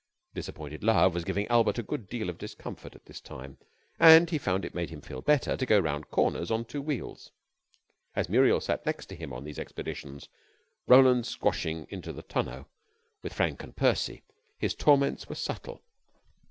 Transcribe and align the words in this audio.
Disappointed 0.33 0.83
love 0.83 1.13
was 1.13 1.23
giving 1.25 1.45
Albert 1.49 1.77
a 1.77 1.83
good 1.83 2.09
deal 2.09 2.27
of 2.31 2.39
discomfort 2.39 2.95
at 2.95 3.05
this 3.05 3.21
time, 3.21 3.59
and 3.99 4.31
he 4.31 4.39
found 4.39 4.65
it 4.65 4.73
made 4.73 4.89
him 4.89 4.99
feel 4.99 5.21
better 5.21 5.55
to 5.55 5.63
go 5.67 5.79
round 5.79 6.09
corners 6.09 6.49
on 6.49 6.65
two 6.65 6.81
wheels. 6.81 7.29
As 8.15 8.27
Muriel 8.27 8.61
sat 8.61 8.83
next 8.83 9.05
to 9.09 9.15
him 9.15 9.31
on 9.31 9.43
these 9.43 9.59
expeditions, 9.59 10.27
Roland 10.87 11.27
squashing 11.27 11.85
into 11.91 12.11
the 12.11 12.23
tonneau 12.23 12.65
with 13.21 13.33
Frank 13.33 13.61
and 13.63 13.75
Percy, 13.75 14.23
his 14.57 14.73
torments 14.73 15.29
were 15.29 15.35
subtle. 15.35 15.83